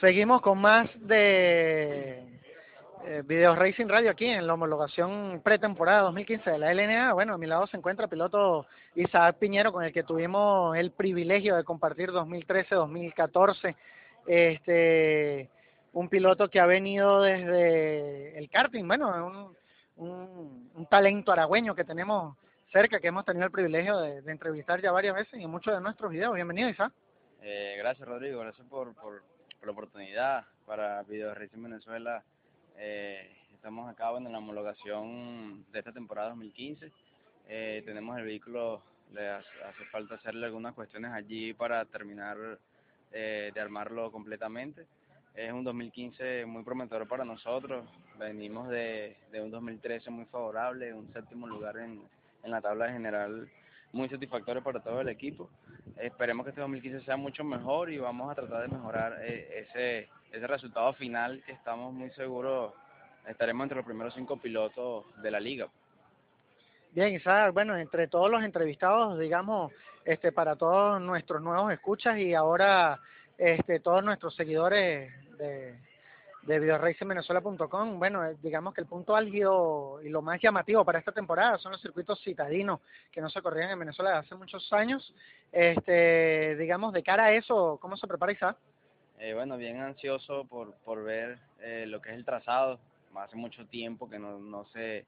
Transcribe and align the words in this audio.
Seguimos 0.00 0.40
con 0.42 0.58
más 0.58 0.88
de 1.00 2.22
eh, 3.04 3.22
Video 3.24 3.56
Racing 3.56 3.88
Radio 3.88 4.12
aquí 4.12 4.26
en 4.26 4.46
la 4.46 4.54
homologación 4.54 5.40
pretemporada 5.42 6.02
2015 6.02 6.52
de 6.52 6.58
la 6.58 6.72
LNA. 6.72 7.12
Bueno, 7.14 7.34
a 7.34 7.38
mi 7.38 7.46
lado 7.46 7.66
se 7.66 7.76
encuentra 7.76 8.04
el 8.04 8.10
piloto 8.10 8.66
Isaac 8.94 9.38
Piñero, 9.38 9.72
con 9.72 9.82
el 9.82 9.92
que 9.92 10.04
tuvimos 10.04 10.76
el 10.76 10.92
privilegio 10.92 11.56
de 11.56 11.64
compartir 11.64 12.10
2013-2014. 12.10 13.74
Este, 14.28 15.48
un 15.92 16.08
piloto 16.08 16.48
que 16.48 16.60
ha 16.60 16.66
venido 16.66 17.22
desde 17.22 18.38
el 18.38 18.48
karting, 18.50 18.86
bueno, 18.86 19.56
un, 19.96 20.70
un, 20.76 20.86
talento 20.86 21.32
aragüeño 21.32 21.74
que 21.74 21.84
tenemos 21.84 22.36
cerca, 22.72 23.00
que 23.00 23.08
hemos 23.08 23.24
tenido 23.24 23.46
el 23.46 23.52
privilegio 23.52 23.98
de, 23.98 24.18
entrevistar 24.30 24.80
ya 24.80 24.92
varias 24.92 25.16
veces 25.16 25.34
en 25.34 25.50
muchos 25.50 25.74
de 25.74 25.80
nuestros 25.80 26.12
videos. 26.12 26.36
Bienvenido, 26.36 26.68
Isaac. 26.68 26.92
Eh, 27.42 27.74
gracias, 27.78 28.06
Rodrigo. 28.06 28.40
Gracias 28.40 28.64
por, 28.68 28.94
por, 28.94 29.22
por, 29.58 29.66
la 29.66 29.72
oportunidad 29.72 30.44
para 30.66 31.02
Video 31.02 31.34
Racing 31.34 31.62
Venezuela. 31.62 32.22
Eh, 32.76 33.30
estamos 33.54 33.90
acá 33.90 34.10
en 34.16 34.30
la 34.30 34.38
homologación 34.38 35.64
de 35.72 35.78
esta 35.78 35.92
temporada 35.92 36.30
2015. 36.30 36.90
Eh, 37.48 37.82
tenemos 37.84 38.18
el 38.18 38.24
vehículo, 38.24 38.82
le 39.12 39.28
hace, 39.28 39.48
hace, 39.64 39.84
falta 39.86 40.16
hacerle 40.16 40.46
algunas 40.46 40.74
cuestiones 40.74 41.12
allí 41.12 41.52
para 41.54 41.84
terminar 41.84 42.36
eh, 43.12 43.50
de 43.54 43.60
armarlo 43.60 44.10
completamente. 44.12 44.86
Es 45.34 45.52
un 45.52 45.64
2015 45.64 46.46
muy 46.46 46.62
prometedor 46.62 47.06
para 47.06 47.24
nosotros. 47.24 47.88
Venimos 48.18 48.68
de, 48.68 49.16
de 49.30 49.40
un 49.40 49.50
2013 49.50 50.10
muy 50.10 50.24
favorable, 50.26 50.92
un 50.92 51.12
séptimo 51.12 51.46
lugar 51.46 51.78
en, 51.78 52.02
en 52.42 52.50
la 52.50 52.60
tabla 52.60 52.90
general 52.92 53.48
muy 53.92 54.08
satisfactorio 54.08 54.62
para 54.62 54.80
todo 54.80 55.00
el 55.00 55.08
equipo. 55.08 55.48
Esperemos 55.96 56.44
que 56.44 56.50
este 56.50 56.60
2015 56.60 57.04
sea 57.04 57.16
mucho 57.16 57.44
mejor 57.44 57.90
y 57.90 57.98
vamos 57.98 58.30
a 58.30 58.34
tratar 58.34 58.62
de 58.62 58.76
mejorar 58.76 59.18
eh, 59.22 59.66
ese, 59.66 60.08
ese 60.30 60.46
resultado 60.46 60.92
final 60.92 61.42
que 61.46 61.52
estamos 61.52 61.92
muy 61.92 62.10
seguros 62.10 62.72
estaremos 63.28 63.64
entre 63.64 63.76
los 63.76 63.86
primeros 63.86 64.14
cinco 64.14 64.38
pilotos 64.38 65.04
de 65.22 65.30
la 65.30 65.40
liga. 65.40 65.68
Bien, 66.92 67.14
Isaac, 67.14 67.52
bueno, 67.52 67.76
entre 67.76 68.08
todos 68.08 68.30
los 68.30 68.42
entrevistados, 68.42 69.18
digamos, 69.18 69.72
este, 70.04 70.32
para 70.32 70.56
todos 70.56 71.00
nuestros 71.00 71.42
nuevos 71.42 71.70
escuchas 71.72 72.18
y 72.18 72.34
ahora 72.34 72.98
este, 73.36 73.80
todos 73.80 74.02
nuestros 74.02 74.34
seguidores 74.34 75.12
de, 75.36 75.78
de 76.48 76.60
videoracevenezuela.com, 76.60 77.98
bueno, 77.98 78.24
eh, 78.24 78.34
digamos 78.42 78.72
que 78.72 78.80
el 78.80 78.86
punto 78.86 79.14
álgido 79.14 80.00
y 80.02 80.08
lo 80.08 80.22
más 80.22 80.40
llamativo 80.40 80.82
para 80.82 80.98
esta 80.98 81.12
temporada 81.12 81.58
son 81.58 81.72
los 81.72 81.82
circuitos 81.82 82.22
citadinos 82.24 82.80
que 83.12 83.20
no 83.20 83.28
se 83.28 83.42
corrían 83.42 83.70
en 83.70 83.78
Venezuela 83.78 84.12
desde 84.12 84.26
hace 84.26 84.34
muchos 84.34 84.72
años. 84.72 85.14
Este, 85.52 86.56
digamos, 86.56 86.94
de 86.94 87.02
cara 87.02 87.26
a 87.26 87.32
eso, 87.34 87.78
¿cómo 87.82 87.98
se 87.98 88.06
prepara 88.06 88.32
Isaac? 88.32 88.56
Eh, 89.18 89.34
bueno, 89.34 89.58
bien 89.58 89.78
ansioso 89.78 90.46
por, 90.46 90.72
por 90.86 91.04
ver 91.04 91.38
eh, 91.60 91.84
lo 91.86 92.00
que 92.00 92.12
es 92.12 92.16
el 92.16 92.24
trazado. 92.24 92.80
Hace 93.14 93.36
mucho 93.36 93.66
tiempo 93.66 94.08
que 94.08 94.18
no, 94.18 94.38
no, 94.38 94.64
se, 94.68 95.04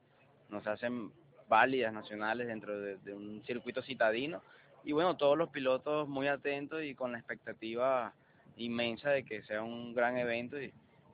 no 0.49 0.61
se 0.61 0.69
hacen 0.69 1.11
válidas 1.47 1.91
nacionales 1.91 2.45
dentro 2.45 2.79
de, 2.79 2.97
de 2.97 3.13
un 3.15 3.41
circuito 3.47 3.81
citadino. 3.81 4.43
Y 4.83 4.91
bueno, 4.91 5.17
todos 5.17 5.35
los 5.35 5.49
pilotos 5.49 6.07
muy 6.07 6.27
atentos 6.27 6.83
y 6.83 6.93
con 6.93 7.13
la 7.13 7.17
expectativa 7.17 8.13
inmensa 8.57 9.09
de 9.09 9.23
que 9.23 9.41
sea 9.43 9.63
un 9.63 9.95
gran 9.95 10.17
evento 10.17 10.61
y, 10.61 10.71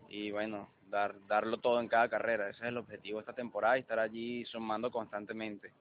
y 0.10 0.32
bueno, 0.32 0.70
dar, 0.90 1.16
darlo 1.28 1.58
todo 1.58 1.80
en 1.80 1.88
cada 1.88 2.10
carrera. 2.10 2.50
Ese 2.50 2.64
es 2.64 2.70
el 2.70 2.78
objetivo 2.78 3.18
de 3.18 3.22
esta 3.22 3.34
temporada 3.34 3.78
y 3.78 3.82
estar 3.82 4.00
allí 4.00 4.46
sumando 4.46 4.92
constantemente. 4.92 5.72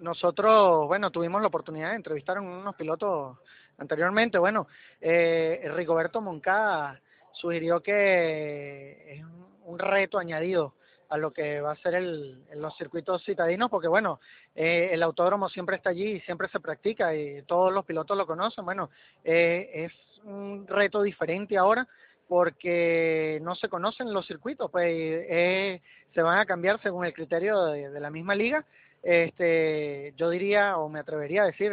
Nosotros, 0.00 0.86
bueno, 0.86 1.10
tuvimos 1.10 1.40
la 1.40 1.48
oportunidad 1.48 1.90
de 1.90 1.96
entrevistar 1.96 2.36
a 2.36 2.40
unos 2.40 2.76
pilotos 2.76 3.38
anteriormente. 3.78 4.38
Bueno, 4.38 4.68
eh, 5.00 5.68
Rigoberto 5.74 6.20
Moncada 6.20 7.00
sugirió 7.32 7.80
que 7.80 9.14
es 9.14 9.24
un, 9.64 9.78
reto 9.78 10.18
añadido 10.18 10.74
a 11.08 11.16
lo 11.16 11.32
que 11.32 11.60
va 11.60 11.72
a 11.72 11.76
ser 11.76 11.94
el, 11.94 12.42
los 12.56 12.76
circuitos 12.76 13.24
citadinos, 13.24 13.70
porque 13.70 13.88
bueno, 13.88 14.20
eh, 14.54 14.90
el 14.92 15.02
autódromo 15.02 15.48
siempre 15.48 15.76
está 15.76 15.90
allí 15.90 16.12
y 16.12 16.20
siempre 16.20 16.48
se 16.48 16.60
practica 16.60 17.14
y 17.14 17.42
todos 17.42 17.72
los 17.72 17.84
pilotos 17.84 18.16
lo 18.16 18.26
conocen. 18.26 18.64
Bueno, 18.64 18.90
eh, 19.24 19.70
es 19.74 19.92
un 20.24 20.66
reto 20.66 21.02
diferente 21.02 21.56
ahora 21.56 21.86
porque 22.28 23.38
no 23.42 23.54
se 23.54 23.68
conocen 23.68 24.12
los 24.12 24.26
circuitos, 24.26 24.70
pues 24.70 24.86
eh, 24.88 25.80
se 26.14 26.22
van 26.22 26.38
a 26.38 26.46
cambiar 26.46 26.80
según 26.82 27.06
el 27.06 27.14
criterio 27.14 27.64
de, 27.64 28.00
la 28.00 28.10
misma 28.10 28.34
liga. 28.34 28.64
Este, 29.02 30.12
yo 30.16 30.28
diría, 30.28 30.76
o 30.76 30.88
me 30.88 31.00
atrevería 31.00 31.42
a 31.42 31.46
decir, 31.46 31.72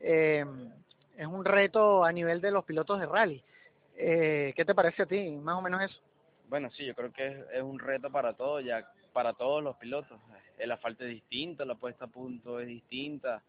eh, 0.00 0.44
es 1.16 1.26
un 1.26 1.44
reto 1.44 2.04
a 2.04 2.12
nivel 2.12 2.40
de 2.40 2.50
los 2.50 2.64
pilotos 2.64 3.00
de 3.00 3.06
rally. 3.06 3.42
Eh, 3.96 4.52
¿Qué 4.54 4.64
te 4.64 4.74
parece 4.74 5.04
a 5.04 5.06
ti, 5.06 5.30
más 5.30 5.56
o 5.56 5.62
menos 5.62 5.82
eso? 5.82 5.98
Bueno, 6.48 6.70
sí, 6.72 6.84
yo 6.84 6.94
creo 6.94 7.12
que 7.12 7.26
es, 7.26 7.36
es 7.54 7.62
un 7.62 7.78
reto 7.78 8.10
para 8.10 8.34
todos, 8.34 8.62
ya 8.62 8.86
para 9.14 9.32
todos 9.32 9.64
los 9.64 9.76
pilotos. 9.76 10.20
El 10.58 10.72
asfalto 10.72 11.04
es 11.04 11.10
distinto, 11.10 11.64
la 11.64 11.74
puesta 11.74 12.04
a 12.04 12.08
punto 12.08 12.60
es 12.60 12.66
distinta, 12.66 13.42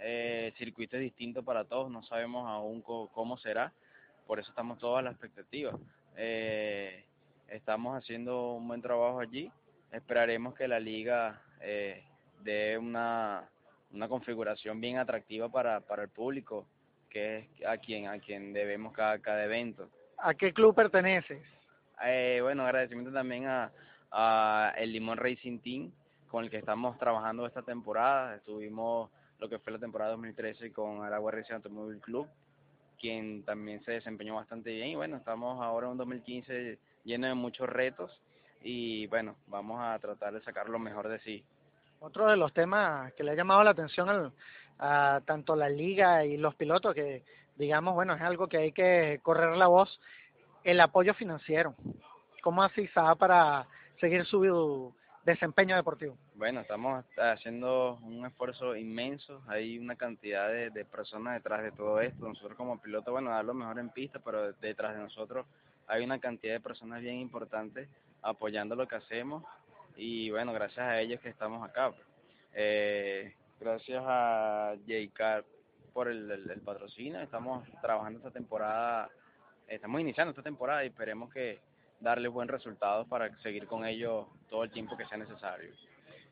eh, 0.00 0.48
el 0.48 0.58
circuito 0.58 0.96
es 0.96 1.02
distinto 1.02 1.42
para 1.42 1.64
todos, 1.64 1.90
no 1.90 2.02
sabemos 2.02 2.46
aún 2.46 2.82
cómo 2.82 3.38
será 3.38 3.72
por 4.26 4.38
eso 4.38 4.50
estamos 4.50 4.78
todos 4.78 4.98
a 4.98 5.02
la 5.02 5.10
expectativa. 5.10 5.72
Eh, 6.16 7.04
estamos 7.48 7.96
haciendo 7.96 8.52
un 8.52 8.66
buen 8.66 8.82
trabajo 8.82 9.20
allí, 9.20 9.50
esperaremos 9.92 10.54
que 10.54 10.68
la 10.68 10.80
liga 10.80 11.42
eh, 11.60 12.04
dé 12.42 12.78
una, 12.78 13.48
una 13.92 14.08
configuración 14.08 14.80
bien 14.80 14.98
atractiva 14.98 15.48
para, 15.48 15.80
para 15.80 16.02
el 16.02 16.08
público, 16.08 16.66
que 17.10 17.38
es 17.38 17.66
a 17.66 17.78
quien, 17.78 18.08
a 18.08 18.18
quien 18.18 18.52
debemos 18.52 18.92
cada, 18.92 19.18
cada 19.18 19.44
evento. 19.44 19.88
¿A 20.18 20.34
qué 20.34 20.52
club 20.52 20.74
perteneces? 20.74 21.42
Eh, 22.04 22.40
bueno, 22.42 22.64
agradecimiento 22.64 23.12
también 23.12 23.46
a, 23.46 23.70
a 24.10 24.72
el 24.76 24.92
Limón 24.92 25.18
Racing 25.18 25.58
Team, 25.58 25.92
con 26.28 26.44
el 26.44 26.50
que 26.50 26.58
estamos 26.58 26.98
trabajando 26.98 27.46
esta 27.46 27.62
temporada. 27.62 28.36
Estuvimos 28.36 29.10
lo 29.38 29.48
que 29.48 29.58
fue 29.58 29.72
la 29.72 29.78
temporada 29.78 30.12
2013 30.12 30.72
con 30.72 31.04
Aragua 31.04 31.32
Racing 31.32 31.54
Automóvil 31.54 32.00
Club, 32.00 32.28
quien 33.04 33.42
también 33.42 33.84
se 33.84 33.92
desempeñó 33.92 34.36
bastante 34.36 34.72
bien. 34.72 34.88
Y 34.88 34.94
bueno, 34.94 35.18
estamos 35.18 35.62
ahora 35.62 35.88
en 35.88 35.92
un 35.92 35.98
2015 35.98 36.78
lleno 37.04 37.26
de 37.26 37.34
muchos 37.34 37.68
retos 37.68 38.10
y 38.62 39.06
bueno, 39.08 39.36
vamos 39.46 39.78
a 39.82 39.98
tratar 39.98 40.32
de 40.32 40.40
sacar 40.40 40.70
lo 40.70 40.78
mejor 40.78 41.08
de 41.08 41.20
sí. 41.20 41.44
Otro 42.00 42.30
de 42.30 42.38
los 42.38 42.54
temas 42.54 43.12
que 43.12 43.22
le 43.22 43.32
ha 43.32 43.34
llamado 43.34 43.62
la 43.62 43.72
atención 43.72 44.08
al, 44.08 44.32
a 44.78 45.20
tanto 45.26 45.54
la 45.54 45.68
liga 45.68 46.24
y 46.24 46.38
los 46.38 46.54
pilotos, 46.54 46.94
que 46.94 47.24
digamos, 47.56 47.92
bueno, 47.92 48.14
es 48.14 48.22
algo 48.22 48.48
que 48.48 48.56
hay 48.56 48.72
que 48.72 49.20
correr 49.22 49.54
la 49.54 49.66
voz, 49.66 50.00
el 50.64 50.80
apoyo 50.80 51.12
financiero. 51.12 51.74
¿Cómo 52.42 52.62
así 52.62 52.84
está 52.84 53.14
para 53.16 53.66
seguir 54.00 54.24
su 54.24 54.94
desempeño 55.26 55.76
deportivo? 55.76 56.16
Bueno, 56.36 56.60
estamos 56.62 57.04
haciendo 57.16 58.00
un 58.02 58.26
esfuerzo 58.26 58.74
inmenso, 58.74 59.40
hay 59.46 59.78
una 59.78 59.94
cantidad 59.94 60.48
de, 60.50 60.84
personas 60.84 61.34
detrás 61.34 61.62
de 61.62 61.70
todo 61.70 62.00
esto, 62.00 62.26
nosotros 62.26 62.56
como 62.56 62.80
pilotos, 62.80 63.12
bueno, 63.12 63.30
dar 63.30 63.44
lo 63.44 63.54
mejor 63.54 63.78
en 63.78 63.88
pista, 63.90 64.18
pero 64.18 64.52
detrás 64.54 64.96
de 64.96 65.02
nosotros 65.02 65.46
hay 65.86 66.02
una 66.02 66.18
cantidad 66.18 66.54
de 66.54 66.60
personas 66.60 67.02
bien 67.02 67.18
importantes 67.18 67.88
apoyando 68.20 68.74
lo 68.74 68.88
que 68.88 68.96
hacemos 68.96 69.44
y 69.96 70.28
bueno, 70.30 70.52
gracias 70.52 70.84
a 70.84 71.00
ellos 71.00 71.20
que 71.20 71.28
estamos 71.28 71.62
acá. 71.68 71.92
Eh, 72.52 73.32
gracias 73.60 74.02
a 74.04 74.74
J-Car 74.88 75.44
por 75.92 76.08
el, 76.08 76.60
patrocinio, 76.64 77.20
estamos 77.20 77.64
trabajando 77.80 78.18
esta 78.18 78.32
temporada, 78.32 79.08
estamos 79.68 80.00
iniciando 80.00 80.30
esta 80.30 80.42
temporada 80.42 80.82
y 80.82 80.88
esperemos 80.88 81.32
que 81.32 81.60
darle 82.00 82.26
buen 82.26 82.48
resultado 82.48 83.06
para 83.06 83.32
seguir 83.38 83.68
con 83.68 83.86
ellos 83.86 84.26
todo 84.50 84.64
el 84.64 84.72
tiempo 84.72 84.96
que 84.96 85.06
sea 85.06 85.16
necesario. 85.16 85.72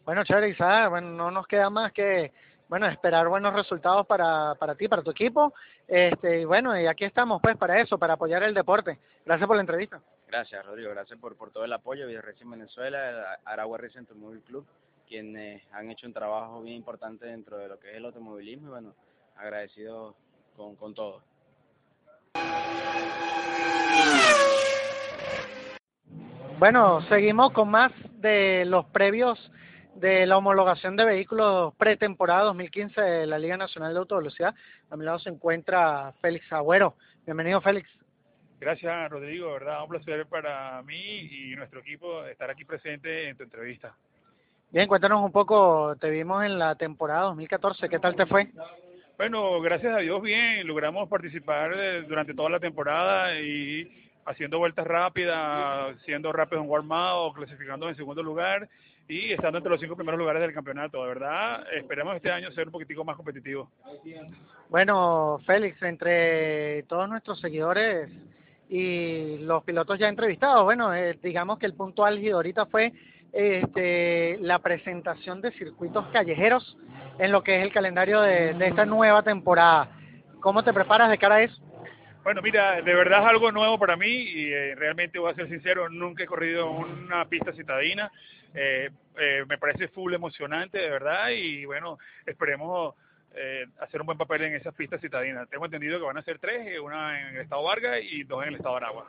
Bueno, 0.04 0.24
chévere, 0.24 0.48
Isaac, 0.48 0.90
bueno, 0.90 1.10
no 1.10 1.30
nos 1.30 1.46
queda 1.46 1.70
más 1.70 1.92
que 1.92 2.32
bueno, 2.72 2.86
esperar 2.86 3.28
buenos 3.28 3.52
resultados 3.52 4.06
para, 4.06 4.54
para 4.54 4.74
ti, 4.74 4.88
para 4.88 5.02
tu 5.02 5.10
equipo. 5.10 5.52
Este, 5.86 6.41
y 6.41 6.44
bueno, 6.47 6.80
y 6.80 6.86
aquí 6.86 7.04
estamos 7.04 7.38
pues 7.42 7.54
para 7.59 7.78
eso, 7.78 7.98
para 7.98 8.15
apoyar 8.15 8.42
el 8.42 8.54
deporte. 8.54 8.98
Gracias 9.27 9.47
por 9.47 9.56
la 9.56 9.60
entrevista. 9.60 10.00
Gracias, 10.27 10.65
Rodrigo, 10.65 10.91
gracias 10.91 11.21
por, 11.21 11.36
por 11.36 11.50
todo 11.50 11.66
el 11.66 11.72
apoyo. 11.74 12.06
Racing 12.22 12.50
Venezuela, 12.50 13.38
Aragua 13.44 13.77
Racing 13.77 13.98
Automóvil 13.98 14.41
Club, 14.41 14.66
quienes 15.06 15.62
han 15.71 15.91
hecho 15.91 16.06
un 16.06 16.15
trabajo 16.15 16.62
bien 16.62 16.77
importante 16.77 17.27
dentro 17.27 17.59
de 17.59 17.68
lo 17.68 17.78
que 17.78 17.91
es 17.91 17.97
el 17.98 18.06
automovilismo 18.06 18.68
y 18.68 18.71
bueno, 18.71 18.94
agradecido 19.36 20.15
con, 20.56 20.74
con 20.77 20.94
todo. 20.94 21.21
Bueno, 26.59 27.03
seguimos 27.10 27.53
con 27.53 27.71
más 27.71 27.92
de 28.15 28.65
los 28.65 28.86
previos 28.86 29.53
de 29.94 30.27
la 30.27 30.36
homologación 30.39 30.97
de 30.97 31.04
vehículos 31.04 31.74
pretemporada 31.77 32.44
2015 32.44 33.00
de 33.00 33.27
la 33.27 33.39
Liga 33.39 33.56
Nacional 33.56 33.92
de 33.92 33.98
Autovelocidad. 33.98 34.54
A 34.91 34.97
mi 34.97 35.04
lado 35.04 35.18
se 35.18 35.30
encuentra 35.30 36.12
Félix 36.21 36.50
Agüero. 36.53 36.94
Bienvenido, 37.24 37.60
Félix. 37.60 37.89
Gracias, 38.59 39.10
Rodrigo. 39.10 39.53
verdad, 39.53 39.83
un 39.83 39.89
placer 39.89 40.27
para 40.27 40.83
mí 40.83 40.94
y 40.94 41.56
nuestro 41.56 41.80
equipo 41.80 42.24
estar 42.24 42.50
aquí 42.50 42.65
presente 42.65 43.28
en 43.28 43.36
tu 43.36 43.42
entrevista. 43.42 43.94
Bien, 44.71 44.89
cuéntanos 44.89 45.22
un 45.22 45.33
poco. 45.33 45.97
Te 46.00 46.09
vimos 46.09 46.44
en 46.44 46.59
la 46.59 46.74
temporada 46.77 47.22
2014. 47.22 47.89
¿Qué 47.89 47.98
tal 47.98 48.15
te 48.15 48.27
fue? 48.27 48.48
Bueno, 49.18 49.60
gracias 49.60 49.94
a 49.94 49.98
Dios, 49.98 50.22
bien. 50.22 50.66
Logramos 50.66 51.09
participar 51.09 52.06
durante 52.06 52.34
toda 52.34 52.50
la 52.50 52.60
temporada 52.60 53.39
y 53.39 54.10
haciendo 54.24 54.59
vueltas 54.59 54.86
rápidas, 54.86 55.97
siendo 56.04 56.33
rápido 56.33 56.62
en 56.62 56.68
warm-up, 56.68 57.34
clasificando 57.34 57.89
en 57.89 57.97
segundo 57.97 58.22
lugar 58.22 58.68
y 59.12 59.32
estando 59.32 59.59
entre 59.59 59.70
los 59.70 59.80
cinco 59.80 59.94
primeros 59.94 60.18
lugares 60.18 60.41
del 60.41 60.54
campeonato. 60.54 61.03
De 61.03 61.09
verdad, 61.09 61.66
esperemos 61.74 62.16
este 62.16 62.30
año 62.30 62.50
ser 62.53 62.66
un 62.66 62.72
poquitico 62.72 63.04
más 63.04 63.16
competitivo. 63.16 63.70
Bueno, 64.68 65.38
Félix, 65.47 65.82
entre 65.82 66.82
todos 66.84 67.09
nuestros 67.09 67.38
seguidores 67.41 68.10
y 68.68 69.38
los 69.38 69.62
pilotos 69.64 69.98
ya 69.98 70.09
entrevistados, 70.09 70.64
bueno, 70.64 70.94
eh, 70.94 71.18
digamos 71.22 71.59
que 71.59 71.66
el 71.66 71.74
punto 71.74 72.04
álgido 72.04 72.36
ahorita 72.36 72.66
fue 72.66 72.92
este, 73.32 74.38
la 74.41 74.59
presentación 74.60 75.42
de 75.42 75.53
circuitos 75.53 76.06
callejeros 76.08 76.78
en 77.18 77.32
lo 77.32 77.42
que 77.42 77.58
es 77.58 77.62
el 77.62 77.72
calendario 77.72 78.22
de, 78.22 78.54
de 78.54 78.66
esta 78.66 78.86
nueva 78.86 79.22
temporada. 79.22 79.91
¿Cómo 80.41 80.65
te 80.65 80.72
preparas 80.72 81.10
de 81.10 81.18
cara 81.18 81.36
a 81.36 81.42
eso? 81.42 81.62
Bueno, 82.24 82.41
mira, 82.41 82.80
de 82.80 82.94
verdad 82.94 83.22
es 83.22 83.26
algo 83.26 83.50
nuevo 83.50 83.78
para 83.78 83.97
mí 83.97 84.06
y 84.06 84.53
eh, 84.53 84.76
realmente 84.76 85.18
voy 85.18 85.32
a 85.32 85.34
ser 85.34 85.48
sincero, 85.48 85.88
nunca 85.88 86.22
he 86.22 86.26
corrido 86.26 86.70
una 86.70 87.24
pista 87.28 87.53
citadina. 87.53 88.12
Eh, 88.54 88.91
eh, 89.19 89.45
me 89.49 89.59
parece 89.59 89.89
full 89.89 90.13
emocionante, 90.15 90.78
de 90.78 90.91
verdad, 90.91 91.31
y 91.31 91.65
bueno, 91.65 91.99
esperemos 92.27 92.95
eh, 93.34 93.66
hacer 93.81 94.01
un 94.01 94.07
buen 94.07 94.19
papel 94.19 94.43
en 94.43 94.54
esas 94.54 94.75
pistas 94.75 95.01
citadinas. 95.01 95.49
Tengo 95.49 95.65
entendido 95.65 95.99
que 95.99 96.04
van 96.04 96.19
a 96.19 96.22
ser 96.22 96.39
tres, 96.39 96.78
una 96.81 97.21
en 97.21 97.37
el 97.37 97.43
estado 97.43 97.63
Vargas 97.63 98.01
y 98.03 98.25
dos 98.25 98.43
en 98.43 98.51
el 98.51 98.54
estado 98.57 98.77
Aragua. 98.77 99.07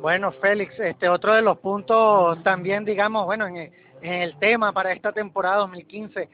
Bueno, 0.00 0.32
Félix, 0.32 0.78
este 0.78 1.08
otro 1.08 1.34
de 1.34 1.42
los 1.42 1.58
puntos 1.58 2.42
también, 2.42 2.84
digamos, 2.84 3.24
bueno, 3.24 3.46
en, 3.46 3.56
en 3.56 4.12
el 4.12 4.38
tema 4.38 4.72
para 4.72 4.92
esta 4.92 5.12
temporada 5.12 5.58
2015, 5.58 6.28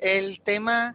el 0.00 0.40
tema 0.42 0.94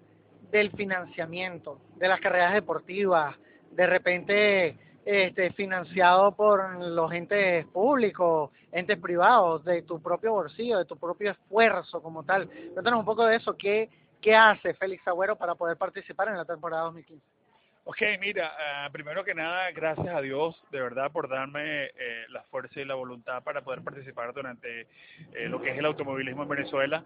del 0.52 0.72
financiamiento 0.72 1.80
de 1.96 2.08
las 2.08 2.20
carreras 2.20 2.54
deportivas, 2.54 3.36
de 3.72 3.88
repente 3.88 4.78
este, 5.06 5.52
financiado 5.52 6.34
por 6.36 6.80
los 6.80 7.12
entes 7.12 7.66
públicos, 7.68 8.52
entes 8.72 8.98
privados, 9.00 9.64
de 9.66 9.82
tu 9.82 10.02
propio 10.02 10.34
bolsillo, 10.34 10.78
de 10.78 10.86
tu 10.86 10.98
propio 10.98 11.32
esfuerzo 11.32 12.02
como 12.02 12.24
tal. 12.24 12.50
Cuéntanos 12.74 13.00
un 13.00 13.06
poco 13.06 13.26
de 13.26 13.36
eso. 13.36 13.56
¿Qué, 13.58 13.90
qué 14.22 14.36
hace 14.36 14.74
Félix 14.74 15.08
Agüero 15.08 15.36
para 15.36 15.56
poder 15.56 15.78
participar 15.78 16.30
en 16.30 16.38
la 16.38 16.46
temporada 16.46 16.84
2015? 16.84 17.43
Ok, 17.86 18.02
mira, 18.22 18.54
uh, 18.88 18.92
primero 18.94 19.26
que 19.26 19.34
nada, 19.34 19.70
gracias 19.72 20.08
a 20.08 20.22
Dios, 20.22 20.56
de 20.72 20.80
verdad, 20.80 21.12
por 21.12 21.28
darme 21.28 21.88
eh, 21.88 22.24
la 22.30 22.42
fuerza 22.44 22.80
y 22.80 22.86
la 22.86 22.96
voluntad 22.96 23.44
para 23.44 23.62
poder 23.62 23.82
participar 23.82 24.34
durante 24.34 24.88
eh, 25.34 25.50
lo 25.50 25.62
que 25.62 25.72
es 25.72 25.78
el 25.78 25.84
automovilismo 25.84 26.44
en 26.44 26.50
Venezuela. 26.50 27.04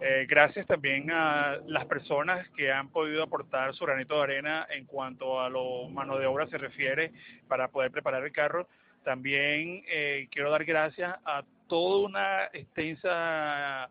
Eh, 0.00 0.26
gracias 0.28 0.68
también 0.68 1.10
a 1.10 1.58
las 1.66 1.84
personas 1.86 2.48
que 2.50 2.70
han 2.70 2.90
podido 2.90 3.24
aportar 3.24 3.74
su 3.74 3.84
granito 3.84 4.18
de 4.18 4.22
arena 4.22 4.68
en 4.70 4.84
cuanto 4.84 5.40
a 5.40 5.50
lo 5.50 5.88
mano 5.88 6.16
de 6.16 6.26
obra 6.26 6.46
se 6.46 6.58
refiere 6.58 7.10
para 7.48 7.66
poder 7.66 7.90
preparar 7.90 8.24
el 8.24 8.30
carro. 8.30 8.68
También 9.02 9.82
quiero 10.30 10.52
dar 10.52 10.64
gracias 10.64 11.12
a 11.24 11.42
toda 11.66 12.06
una 12.06 12.44
extensa 12.52 13.90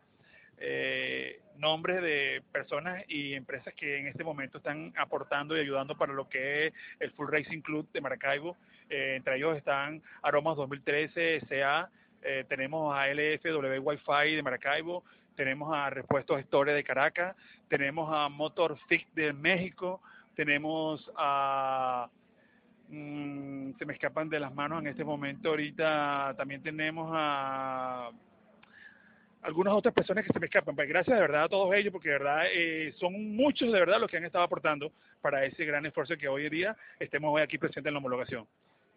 eh, 0.59 1.41
nombres 1.57 2.01
de 2.01 2.41
personas 2.51 3.03
y 3.07 3.33
empresas 3.33 3.73
que 3.73 3.97
en 3.97 4.07
este 4.07 4.23
momento 4.23 4.57
están 4.57 4.93
aportando 4.97 5.55
y 5.55 5.61
ayudando 5.61 5.97
para 5.97 6.13
lo 6.13 6.27
que 6.29 6.67
es 6.67 6.73
el 6.99 7.11
Full 7.11 7.29
Racing 7.29 7.61
Club 7.61 7.87
de 7.91 8.01
Maracaibo. 8.01 8.57
Eh, 8.89 9.15
entre 9.15 9.37
ellos 9.37 9.55
están 9.55 10.01
Aromas 10.21 10.57
2013 10.57 11.41
SA, 11.47 11.89
eh, 12.21 12.45
tenemos 12.49 12.95
a 12.95 13.07
LFW 13.07 13.79
Wi-Fi 13.81 14.35
de 14.35 14.43
Maracaibo, 14.43 15.03
tenemos 15.35 15.73
a 15.73 15.89
Repuestos 15.89 16.39
Store 16.41 16.73
de 16.73 16.83
Caracas, 16.83 17.35
tenemos 17.69 18.09
a 18.13 18.27
Motor 18.29 18.77
Fix 18.87 19.05
de 19.15 19.31
México, 19.31 20.01
tenemos 20.35 21.09
a 21.15 22.09
mm, 22.89 23.71
se 23.77 23.85
me 23.85 23.93
escapan 23.93 24.29
de 24.29 24.39
las 24.39 24.53
manos 24.53 24.81
en 24.81 24.87
este 24.87 25.03
momento 25.03 25.49
ahorita 25.49 26.33
también 26.37 26.61
tenemos 26.61 27.11
a 27.13 28.11
algunas 29.41 29.73
otras 29.73 29.93
personas 29.93 30.25
que 30.25 30.33
se 30.33 30.39
me 30.39 30.47
escapan. 30.47 30.75
Pues 30.75 30.87
gracias 30.89 31.15
de 31.15 31.21
verdad 31.21 31.43
a 31.43 31.49
todos 31.49 31.73
ellos, 31.73 31.91
porque 31.91 32.09
de 32.09 32.17
verdad 32.17 32.43
eh, 32.53 32.93
son 32.97 33.35
muchos 33.35 33.71
de 33.71 33.79
verdad 33.79 33.99
los 33.99 34.09
que 34.09 34.17
han 34.17 34.25
estado 34.25 34.43
aportando 34.43 34.91
para 35.21 35.45
ese 35.45 35.65
gran 35.65 35.85
esfuerzo 35.85 36.17
que 36.17 36.27
hoy 36.27 36.45
en 36.45 36.51
día 36.51 36.77
estemos 36.99 37.33
hoy 37.33 37.41
aquí 37.41 37.57
presentes 37.57 37.87
en 37.87 37.93
la 37.93 37.99
homologación. 37.99 38.45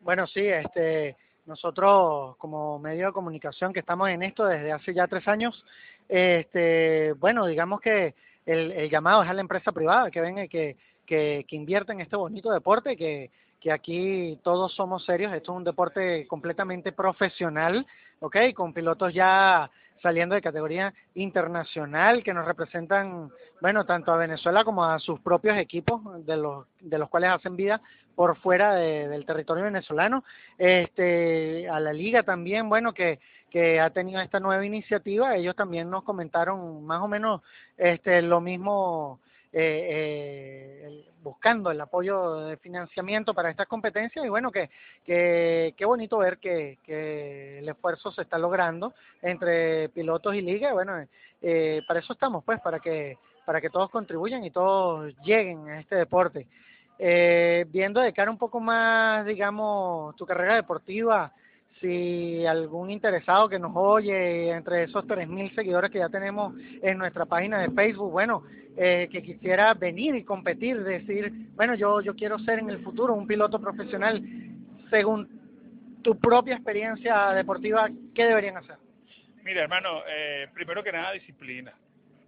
Bueno, 0.01 0.27
sí, 0.27 0.47
este, 0.47 1.17
nosotros 1.47 2.37
como 2.37 2.79
medio 2.79 3.07
de 3.07 3.13
comunicación 3.13 3.73
que 3.73 3.81
estamos 3.81 4.09
en 4.09 4.23
esto 4.23 4.47
desde 4.47 4.73
hace 4.73 4.95
ya 4.95 5.07
tres 5.07 5.27
años, 5.29 5.65
este, 6.09 7.13
bueno, 7.15 7.47
digamos 7.47 7.81
que 7.81 8.15
el, 8.45 8.73
el 8.73 8.91
llamado 8.91 9.23
es 9.23 9.31
a 9.31 9.35
la 9.35 9.41
empresa 9.41 9.71
privada 9.71 10.11
que 10.11 10.21
venga 10.21 10.47
que, 10.49 10.77
que, 11.07 11.45
que 11.49 11.57
invierta 11.57 11.93
en 11.93 12.01
este 12.01 12.17
bonito 12.17 12.51
deporte, 12.51 12.97
que, 12.97 13.31
que 13.61 13.71
aquí 13.71 14.39
todos 14.43 14.75
somos 14.75 15.05
serios, 15.05 15.33
esto 15.33 15.53
es 15.53 15.59
un 15.59 15.65
deporte 15.65 16.27
completamente 16.27 16.91
profesional, 16.91 17.87
¿ok? 18.19 18.37
Con 18.55 18.73
pilotos 18.73 19.15
ya 19.15 19.71
saliendo 20.03 20.35
de 20.35 20.43
categoría 20.43 20.93
internacional 21.15 22.23
que 22.23 22.35
nos 22.35 22.47
representan, 22.47 23.31
bueno, 23.61 23.87
tanto 23.87 24.13
a 24.13 24.17
Venezuela 24.17 24.65
como 24.65 24.85
a 24.85 24.99
sus 24.99 25.21
propios 25.21 25.57
equipos 25.57 26.01
de 26.27 26.37
los 26.37 26.67
de 26.81 26.99
los 26.99 27.09
cuales 27.09 27.31
hacen 27.31 27.57
vida 27.57 27.81
por 28.15 28.37
fuera 28.37 28.75
de, 28.75 29.09
del 29.09 29.25
territorio 29.25 29.65
venezolano, 29.65 30.25
este, 30.59 31.69
a 31.69 31.81
la 31.81 31.93
liga 31.93 32.23
también, 32.23 32.69
bueno, 32.69 32.93
que 32.93 33.21
que 33.53 33.79
ha 33.81 33.91
tenido 33.91 34.19
esta 34.21 34.41
nueva 34.41 34.65
iniciativa, 34.65 35.37
ellos 35.37 35.55
también 35.55 35.91
nos 35.91 36.05
comentaron 36.05 36.85
más 36.87 37.03
o 37.03 37.09
menos 37.09 37.43
este 37.77 38.23
lo 38.23 38.41
mismo 38.41 39.21
eh, 39.53 40.81
eh, 40.83 41.05
buscando 41.23 41.71
el 41.71 41.81
apoyo 41.81 42.47
de 42.47 42.57
financiamiento 42.57 43.35
para 43.35 43.51
estas 43.51 43.69
competencias 43.69 44.25
y 44.25 44.29
bueno, 44.29 44.51
que, 44.51 44.71
que 45.05 45.75
qué 45.77 45.85
bonito 45.85 46.19
ver 46.19 46.39
que, 46.39 46.79
que 46.85 47.59
el 47.59 47.69
esfuerzo 47.69 48.11
se 48.11 48.23
está 48.23 48.39
logrando 48.39 48.95
entre 49.21 49.89
pilotos 49.91 50.35
y 50.35 50.41
liga, 50.41 50.73
bueno, 50.73 51.07
eh, 51.43 51.83
para 51.87 52.01
eso 52.01 52.13
estamos 52.13 52.43
pues, 52.45 52.61
para 52.61 52.81
que, 52.81 53.19
para 53.45 53.61
que 53.61 53.71
todos 53.71 53.91
contribuyan 53.91 54.45
y 54.45 54.51
todos 54.51 55.15
lleguen 55.23 55.69
a 55.69 55.81
este 55.81 55.97
deporte. 55.97 56.47
Eh, 56.99 57.67
viendo 57.69 58.01
de 58.01 58.13
cara 58.13 58.31
un 58.31 58.39
poco 58.39 58.61
más, 58.61 59.27
digamos, 59.27 60.15
tu 60.17 60.25
carrera 60.25 60.55
deportiva, 60.55 61.33
si 61.83 62.47
algún 62.47 62.91
interesado 62.91 63.49
que 63.49 63.59
nos 63.59 63.73
oye 63.75 64.51
entre 64.51 64.85
esos 64.85 65.05
3.000 65.05 65.55
seguidores 65.55 65.91
que 65.91 65.99
ya 65.99 66.09
tenemos 66.09 66.55
en 66.81 66.97
nuestra 66.97 67.27
página 67.27 67.61
de 67.61 67.71
Facebook, 67.71 68.11
bueno, 68.11 68.45
eh, 68.77 69.09
que 69.13 69.23
quisiera 69.23 69.75
venir 69.75 70.15
y 70.15 70.25
competir, 70.25 70.83
decir, 70.83 71.31
bueno, 71.55 71.75
yo, 71.75 72.01
yo 72.01 72.15
quiero 72.15 72.39
ser 72.39 72.61
en 72.61 72.71
el 72.71 72.83
futuro 72.83 73.13
un 73.13 73.27
piloto 73.27 73.61
profesional, 73.61 74.23
según 74.89 75.29
tu 76.03 76.19
propia 76.19 76.55
experiencia 76.55 77.33
deportiva, 77.33 77.91
¿qué 78.15 78.25
deberían 78.25 78.57
hacer? 78.57 78.77
Mira, 79.45 79.63
hermano, 79.63 80.03
eh, 80.09 80.47
primero 80.55 80.83
que 80.83 80.93
nada, 80.93 81.13
disciplina 81.13 81.75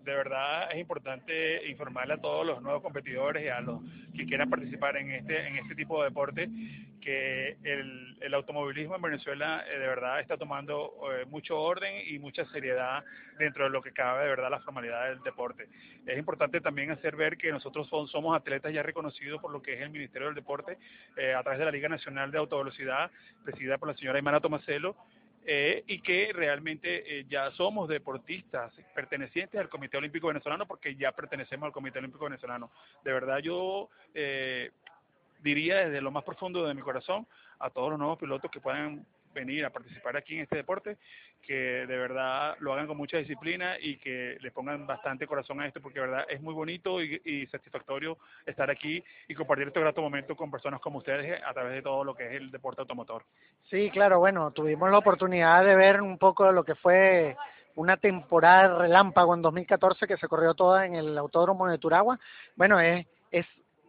de 0.05 0.15
verdad 0.15 0.71
es 0.73 0.79
importante 0.79 1.69
informarle 1.69 2.15
a 2.15 2.21
todos 2.21 2.47
los 2.47 2.63
nuevos 2.63 2.83
competidores 2.83 3.45
y 3.45 3.49
a 3.49 3.61
los 3.61 3.81
que 4.17 4.27
quieran 4.27 4.51
participar 4.51 4.97
en 4.97 5.11
este 5.11 5.47
en 5.47 5.57
este 5.57 5.75
tipo 5.75 6.03
de 6.03 6.09
deporte 6.09 6.49
que 7.01 7.59
el, 7.65 8.17
el 8.21 8.35
automovilismo 8.35 8.97
en 8.97 9.03
Venezuela 9.03 9.65
eh, 9.69 9.79
de 9.79 9.87
verdad 9.87 10.21
está 10.21 10.39
tomando 10.39 10.93
eh, 11.13 11.27
mucho 11.27 11.61
orden 11.61 12.03
y 12.07 12.19
mucha 12.19 12.47
seriedad 12.47 13.05
dentro 13.39 13.65
de 13.65 13.71
lo 13.71 13.83
que 13.83 13.93
cabe 13.93 14.23
de 14.23 14.31
verdad 14.31 14.51
la 14.51 14.61
formalidad 14.61 15.09
del 15.09 15.23
deporte. 15.23 15.69
Es 16.07 16.19
importante 16.19 16.61
también 16.61 16.91
hacer 16.91 17.15
ver 17.17 17.37
que 17.37 17.53
nosotros 17.53 17.89
somos 17.89 18.37
atletas 18.37 18.73
ya 18.73 18.83
reconocidos 18.83 19.41
por 19.41 19.53
lo 19.53 19.61
que 19.61 19.75
es 19.75 19.83
el 19.83 19.91
Ministerio 19.91 20.29
del 20.29 20.35
Deporte 20.35 20.79
eh, 21.17 21.35
a 21.35 21.43
través 21.43 21.59
de 21.59 21.67
la 21.67 21.71
Liga 21.71 21.89
Nacional 21.89 22.31
de 22.31 22.39
Autovelocidad, 22.39 23.11
presidida 23.45 23.77
por 23.77 23.89
la 23.89 23.97
señora 23.97 24.19
Imana 24.19 24.41
Tomacelo, 24.41 24.97
eh, 25.47 25.85
y 25.87 26.01
que 26.01 26.33
realmente 26.33 27.19
eh, 27.19 27.27
ya 27.29 27.51
somos 27.51 27.87
deportistas 27.89 28.73
pertenecientes 28.95 29.61
al 29.61 29.69
Comité 29.69 29.99
Olímpico 29.99 30.29
Venezolano 30.29 30.67
porque 30.67 30.97
ya 30.97 31.13
pertenecemos 31.13 31.67
al 31.67 31.73
Comité 31.73 31.99
Olímpico 31.99 32.25
Venezolano. 32.25 32.71
De 33.05 33.13
verdad 33.13 33.39
yo 33.39 33.91
eh, 34.15 34.71
diría 35.43 35.85
desde 35.87 36.01
lo 36.01 36.11
más 36.11 36.25
profundo 36.25 36.67
de 36.67 36.73
mi 36.73 36.81
corazón 36.81 37.27
a 37.59 37.69
todos 37.69 37.91
los 37.91 37.99
nuevos 37.99 38.19
pilotos 38.19 38.51
que 38.51 38.61
puedan 38.61 39.07
venir 39.35 39.65
a 39.65 39.71
participar 39.71 40.17
aquí 40.17 40.37
en 40.37 40.43
este 40.43 40.57
deporte, 40.57 40.97
que 41.43 41.55
de 41.55 41.97
verdad 41.99 42.57
lo 42.61 42.73
hagan 42.73 42.87
con 42.87 42.97
mucha 42.97 43.19
disciplina 43.19 43.77
y 43.79 43.97
que 43.99 44.39
le 44.41 44.51
pongan 44.51 44.87
bastante 44.87 45.27
corazón 45.27 45.61
a 45.61 45.67
esto, 45.67 45.81
porque 45.81 46.01
de 46.01 46.07
verdad 46.07 46.27
es 46.29 46.41
muy 46.41 46.55
bonito 46.55 47.03
y, 47.03 47.47
satisfactorio 47.51 48.17
estar 48.47 48.71
aquí 48.71 49.03
y 49.29 49.35
compartir 49.35 49.69
este 49.69 49.81
grato 49.81 50.01
momento 50.01 50.37
con 50.37 50.51
personas 50.51 50.81
como 50.81 50.99
ustedes 50.99 51.41
a 51.45 51.53
través 51.53 51.75
de 51.75 51.83
todo 51.83 52.05
lo 52.05 52.15
que 52.15 52.27
es 52.27 52.33
el 52.35 52.51
deporte 52.51 52.81
automotor. 52.81 53.25
Sí, 53.65 53.91
claro, 53.91 54.19
bueno, 54.19 54.53
tuvimos 54.53 54.91
la 54.91 54.99
oportunidad 54.99 55.65
de 55.65 55.75
ver 55.75 56.01
un 56.01 56.17
poco 56.17 56.51
lo 56.53 56.65
que 56.65 56.75
fue 56.75 57.37
una 57.75 57.97
temporada 57.97 58.79
relámpago 58.79 59.35
en 59.35 59.43
2014 59.43 60.07
que 60.07 60.17
se 60.17 60.29
corrió 60.29 60.55
toda 60.55 60.87
en 60.87 60.95
el 60.95 61.19
Autódromo 61.19 61.67
de 61.67 61.79
Turagua. 61.79 62.19
Bueno, 62.57 62.81
es, 62.81 63.07
es 63.31 63.47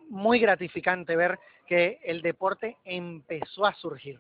muy 0.10 0.40
gratificante 0.40 1.16
ver 1.16 1.40
que 1.68 2.00
el 2.04 2.22
deporte 2.22 2.78
empezó 2.84 3.66
a 3.66 3.74
surgir 3.76 4.20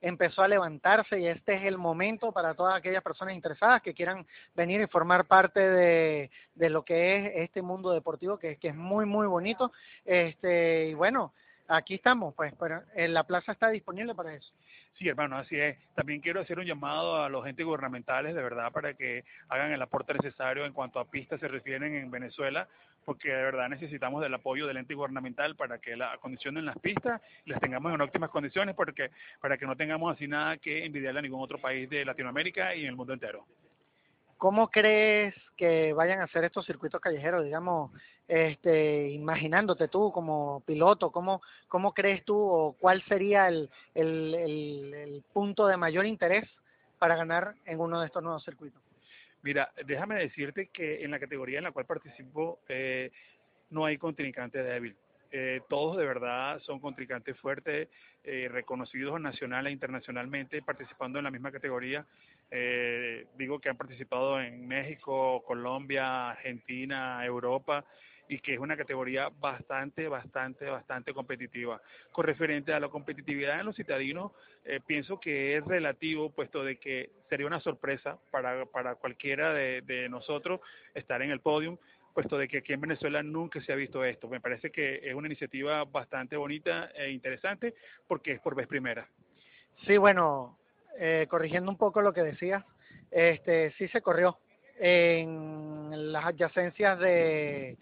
empezó 0.00 0.42
a 0.42 0.48
levantarse 0.48 1.20
y 1.20 1.26
este 1.26 1.54
es 1.54 1.64
el 1.64 1.78
momento 1.78 2.32
para 2.32 2.54
todas 2.54 2.76
aquellas 2.76 3.02
personas 3.02 3.34
interesadas 3.34 3.82
que 3.82 3.94
quieran 3.94 4.26
venir 4.54 4.80
y 4.80 4.86
formar 4.86 5.26
parte 5.26 5.60
de, 5.60 6.30
de 6.54 6.70
lo 6.70 6.84
que 6.84 7.16
es 7.16 7.32
este 7.36 7.62
mundo 7.62 7.92
deportivo 7.92 8.38
que, 8.38 8.56
que 8.56 8.68
es 8.68 8.74
muy 8.74 9.06
muy 9.06 9.26
bonito 9.26 9.72
este 10.04 10.88
y 10.88 10.94
bueno 10.94 11.32
aquí 11.70 11.94
estamos, 11.94 12.34
pues, 12.34 12.52
pero 12.58 12.82
en 12.94 13.14
la 13.14 13.24
plaza 13.24 13.52
está 13.52 13.68
disponible 13.68 14.14
para 14.14 14.34
eso. 14.34 14.52
Sí, 14.98 15.08
hermano, 15.08 15.38
así 15.38 15.58
es. 15.58 15.78
También 15.94 16.20
quiero 16.20 16.40
hacer 16.40 16.58
un 16.58 16.66
llamado 16.66 17.22
a 17.22 17.28
los 17.28 17.46
entes 17.46 17.64
gubernamentales, 17.64 18.34
de 18.34 18.42
verdad, 18.42 18.70
para 18.70 18.94
que 18.94 19.24
hagan 19.48 19.72
el 19.72 19.80
aporte 19.80 20.12
necesario 20.12 20.66
en 20.66 20.72
cuanto 20.72 21.00
a 21.00 21.06
pistas 21.06 21.40
se 21.40 21.48
refieren 21.48 21.94
en 21.94 22.10
Venezuela, 22.10 22.68
porque 23.04 23.28
de 23.28 23.42
verdad 23.42 23.68
necesitamos 23.68 24.22
del 24.22 24.34
apoyo 24.34 24.66
del 24.66 24.76
ente 24.76 24.94
gubernamental 24.94 25.56
para 25.56 25.78
que 25.78 25.96
la 25.96 26.12
acondicionen 26.12 26.66
las 26.66 26.78
pistas 26.78 27.20
las 27.46 27.60
tengamos 27.60 27.92
en 27.94 28.00
óptimas 28.00 28.30
condiciones, 28.30 28.74
porque 28.74 29.10
para 29.40 29.56
que 29.56 29.66
no 29.66 29.76
tengamos 29.76 30.14
así 30.14 30.28
nada 30.28 30.56
que 30.58 30.84
envidiarle 30.84 31.20
a 31.20 31.22
ningún 31.22 31.42
otro 31.42 31.58
país 31.58 31.88
de 31.88 32.04
Latinoamérica 32.04 32.74
y 32.74 32.82
en 32.82 32.88
el 32.88 32.96
mundo 32.96 33.12
entero. 33.12 33.46
¿Cómo 34.40 34.68
crees 34.68 35.34
que 35.56 35.92
vayan 35.92 36.20
a 36.20 36.24
hacer 36.24 36.44
estos 36.44 36.64
circuitos 36.64 36.98
callejeros, 36.98 37.44
digamos, 37.44 37.90
este, 38.26 39.10
imaginándote 39.10 39.88
tú 39.88 40.10
como 40.12 40.62
piloto, 40.64 41.10
cómo, 41.10 41.42
cómo 41.68 41.92
crees 41.92 42.24
tú 42.24 42.38
o 42.38 42.72
cuál 42.80 43.02
sería 43.02 43.48
el, 43.48 43.68
el, 43.94 44.34
el, 44.94 45.22
punto 45.34 45.66
de 45.66 45.76
mayor 45.76 46.06
interés 46.06 46.48
para 46.98 47.16
ganar 47.16 47.54
en 47.66 47.80
uno 47.80 48.00
de 48.00 48.06
estos 48.06 48.22
nuevos 48.22 48.42
circuitos? 48.42 48.80
Mira, 49.42 49.72
déjame 49.86 50.16
decirte 50.16 50.68
que 50.68 51.02
en 51.02 51.10
la 51.10 51.18
categoría 51.18 51.58
en 51.58 51.64
la 51.64 51.72
cual 51.72 51.86
participo 51.86 52.60
eh, 52.68 53.10
no 53.70 53.84
hay 53.84 53.96
contrincante 53.96 54.62
débil. 54.62 54.96
Eh, 55.32 55.60
todos 55.68 55.96
de 55.96 56.04
verdad 56.04 56.58
son 56.60 56.80
contrincantes 56.80 57.38
fuertes, 57.38 57.88
eh, 58.24 58.48
reconocidos 58.50 59.20
nacional 59.20 59.66
e 59.66 59.70
internacionalmente, 59.70 60.60
participando 60.60 61.18
en 61.18 61.24
la 61.24 61.30
misma 61.30 61.52
categoría. 61.52 62.04
Eh, 62.50 63.26
digo 63.38 63.60
que 63.60 63.68
han 63.68 63.76
participado 63.76 64.40
en 64.40 64.66
México, 64.66 65.42
Colombia, 65.46 66.30
Argentina, 66.30 67.24
Europa 67.24 67.84
y 68.30 68.38
que 68.38 68.54
es 68.54 68.60
una 68.60 68.76
categoría 68.76 69.28
bastante, 69.40 70.06
bastante, 70.06 70.66
bastante 70.66 71.12
competitiva. 71.12 71.82
Con 72.12 72.24
referente 72.24 72.72
a 72.72 72.78
la 72.78 72.88
competitividad 72.88 73.58
en 73.58 73.66
los 73.66 73.74
citadinos, 73.74 74.30
eh, 74.64 74.78
pienso 74.86 75.18
que 75.18 75.56
es 75.56 75.64
relativo, 75.64 76.30
puesto 76.30 76.62
de 76.62 76.76
que 76.76 77.10
sería 77.28 77.48
una 77.48 77.58
sorpresa 77.58 78.18
para, 78.30 78.66
para 78.66 78.94
cualquiera 78.94 79.52
de, 79.52 79.82
de 79.82 80.08
nosotros 80.08 80.60
estar 80.94 81.20
en 81.22 81.30
el 81.30 81.40
podium 81.40 81.76
puesto 82.14 82.38
de 82.38 82.48
que 82.48 82.58
aquí 82.58 82.72
en 82.72 82.80
Venezuela 82.80 83.22
nunca 83.22 83.60
se 83.60 83.72
ha 83.72 83.76
visto 83.76 84.04
esto. 84.04 84.28
Me 84.28 84.40
parece 84.40 84.70
que 84.70 85.00
es 85.02 85.14
una 85.14 85.28
iniciativa 85.28 85.84
bastante 85.84 86.36
bonita 86.36 86.90
e 86.96 87.10
interesante 87.10 87.74
porque 88.06 88.32
es 88.32 88.40
por 88.40 88.54
vez 88.56 88.66
primera. 88.66 89.08
Sí, 89.86 89.96
bueno, 89.96 90.58
eh, 90.98 91.26
corrigiendo 91.28 91.70
un 91.70 91.76
poco 91.76 92.00
lo 92.00 92.12
que 92.12 92.22
decía, 92.22 92.66
este 93.10 93.72
sí 93.78 93.86
se 93.88 94.02
corrió 94.02 94.38
en 95.92 96.12
las 96.12 96.24
adyacencias 96.24 96.98
de 96.98 97.76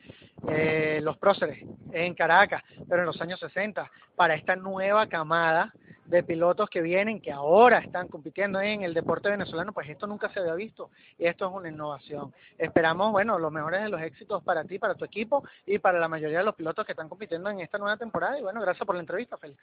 eh, 0.48 1.00
los 1.02 1.16
próceres 1.18 1.64
en 1.92 2.14
Caracas, 2.14 2.62
pero 2.88 3.00
en 3.00 3.06
los 3.06 3.20
años 3.20 3.40
60, 3.40 3.90
para 4.14 4.34
esta 4.34 4.56
nueva 4.56 5.06
camada 5.08 5.72
de 6.08 6.22
pilotos 6.22 6.70
que 6.70 6.80
vienen, 6.80 7.20
que 7.20 7.30
ahora 7.30 7.78
están 7.78 8.08
compitiendo 8.08 8.60
en 8.60 8.82
el 8.82 8.94
deporte 8.94 9.28
venezolano, 9.28 9.72
pues 9.72 9.88
esto 9.90 10.06
nunca 10.06 10.30
se 10.30 10.40
había 10.40 10.54
visto 10.54 10.90
y 11.18 11.26
esto 11.26 11.46
es 11.46 11.54
una 11.54 11.68
innovación. 11.68 12.32
Esperamos, 12.56 13.12
bueno, 13.12 13.38
los 13.38 13.52
mejores 13.52 13.82
de 13.82 13.90
los 13.90 14.00
éxitos 14.00 14.42
para 14.42 14.64
ti, 14.64 14.78
para 14.78 14.94
tu 14.94 15.04
equipo 15.04 15.44
y 15.66 15.78
para 15.78 16.00
la 16.00 16.08
mayoría 16.08 16.38
de 16.38 16.44
los 16.44 16.54
pilotos 16.54 16.86
que 16.86 16.92
están 16.92 17.10
compitiendo 17.10 17.50
en 17.50 17.60
esta 17.60 17.76
nueva 17.76 17.98
temporada. 17.98 18.38
Y 18.38 18.42
bueno, 18.42 18.60
gracias 18.60 18.86
por 18.86 18.96
la 18.96 19.02
entrevista, 19.02 19.36
Félix. 19.36 19.62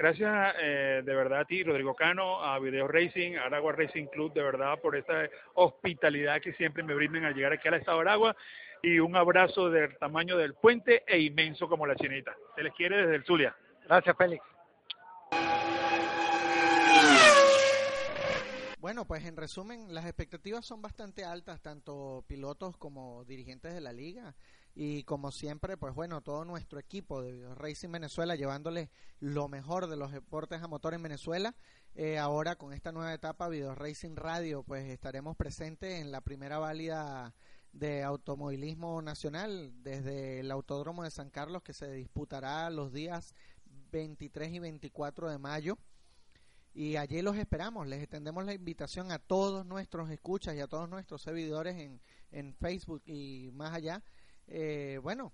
Gracias 0.00 0.54
eh, 0.62 1.02
de 1.04 1.14
verdad 1.14 1.40
a 1.40 1.44
ti, 1.44 1.62
Rodrigo 1.62 1.94
Cano, 1.94 2.42
a 2.42 2.58
Video 2.58 2.88
Racing, 2.88 3.36
a 3.36 3.44
Aragua 3.44 3.72
Racing 3.72 4.06
Club, 4.06 4.32
de 4.32 4.42
verdad 4.42 4.80
por 4.80 4.96
esta 4.96 5.28
hospitalidad 5.52 6.40
que 6.40 6.54
siempre 6.54 6.82
me 6.82 6.94
brindan 6.94 7.26
al 7.26 7.34
llegar 7.34 7.52
aquí 7.52 7.68
al 7.68 7.74
estado 7.74 7.98
de 7.98 8.08
Aragua 8.08 8.34
y 8.82 8.98
un 8.98 9.14
abrazo 9.14 9.68
del 9.68 9.98
tamaño 9.98 10.38
del 10.38 10.54
puente 10.54 11.04
e 11.06 11.20
inmenso 11.20 11.68
como 11.68 11.86
la 11.86 11.96
chinita. 11.96 12.34
Se 12.56 12.62
les 12.62 12.72
quiere 12.72 12.96
desde 12.96 13.16
el 13.16 13.24
Zulia. 13.26 13.54
Gracias, 13.84 14.16
Félix. 14.16 14.42
Bueno, 18.78 19.04
pues 19.04 19.26
en 19.26 19.36
resumen, 19.36 19.92
las 19.92 20.06
expectativas 20.06 20.64
son 20.64 20.80
bastante 20.80 21.26
altas, 21.26 21.60
tanto 21.60 22.24
pilotos 22.26 22.78
como 22.78 23.26
dirigentes 23.26 23.74
de 23.74 23.82
la 23.82 23.92
liga. 23.92 24.34
Y 24.74 25.02
como 25.04 25.32
siempre, 25.32 25.76
pues 25.76 25.94
bueno, 25.94 26.20
todo 26.20 26.44
nuestro 26.44 26.78
equipo 26.78 27.22
de 27.22 27.54
Racing 27.54 27.90
Venezuela 27.90 28.36
llevándoles 28.36 28.88
lo 29.18 29.48
mejor 29.48 29.88
de 29.88 29.96
los 29.96 30.12
deportes 30.12 30.62
a 30.62 30.68
motor 30.68 30.94
en 30.94 31.02
Venezuela. 31.02 31.54
Eh, 31.94 32.18
ahora 32.18 32.56
con 32.56 32.72
esta 32.72 32.92
nueva 32.92 33.12
etapa, 33.12 33.48
Video 33.48 33.74
Racing 33.74 34.14
Radio, 34.16 34.62
pues 34.62 34.88
estaremos 34.88 35.36
presentes 35.36 36.00
en 36.00 36.12
la 36.12 36.20
primera 36.20 36.58
válida 36.58 37.34
de 37.72 38.02
automovilismo 38.02 39.02
nacional 39.02 39.72
desde 39.82 40.40
el 40.40 40.50
Autódromo 40.50 41.04
de 41.04 41.10
San 41.10 41.30
Carlos 41.30 41.62
que 41.62 41.72
se 41.72 41.90
disputará 41.92 42.68
los 42.70 42.92
días 42.92 43.34
23 43.92 44.52
y 44.52 44.58
24 44.58 45.30
de 45.30 45.38
mayo 45.38 45.78
y 46.72 46.96
allí 46.96 47.22
los 47.22 47.36
esperamos. 47.36 47.86
Les 47.86 48.00
extendemos 48.00 48.44
la 48.44 48.54
invitación 48.54 49.10
a 49.10 49.18
todos 49.18 49.66
nuestros 49.66 50.10
escuchas 50.10 50.54
y 50.54 50.60
a 50.60 50.68
todos 50.68 50.88
nuestros 50.88 51.22
seguidores 51.22 51.76
en, 51.76 52.00
en 52.30 52.54
Facebook 52.54 53.02
y 53.06 53.50
más 53.52 53.74
allá. 53.74 54.02
Eh, 54.50 54.98
bueno, 55.02 55.32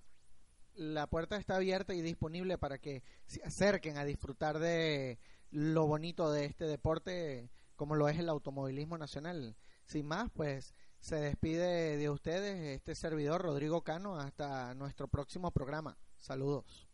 la 0.74 1.06
puerta 1.06 1.36
está 1.36 1.56
abierta 1.56 1.94
y 1.94 2.02
disponible 2.02 2.58
para 2.58 2.78
que 2.78 3.02
se 3.26 3.42
acerquen 3.42 3.96
a 3.96 4.04
disfrutar 4.04 4.58
de 4.58 5.18
lo 5.50 5.86
bonito 5.86 6.30
de 6.30 6.44
este 6.44 6.66
deporte 6.66 7.50
como 7.76 7.94
lo 7.94 8.08
es 8.08 8.18
el 8.18 8.28
automovilismo 8.28 8.98
nacional. 8.98 9.56
Sin 9.84 10.06
más, 10.06 10.30
pues 10.32 10.74
se 11.00 11.16
despide 11.16 11.96
de 11.96 12.10
ustedes 12.10 12.76
este 12.76 12.94
servidor 12.94 13.42
Rodrigo 13.42 13.82
Cano 13.82 14.18
hasta 14.18 14.74
nuestro 14.74 15.08
próximo 15.08 15.50
programa. 15.50 15.96
Saludos. 16.18 16.88